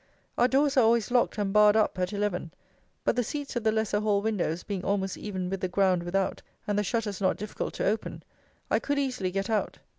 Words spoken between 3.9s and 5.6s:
hall windows being almost even with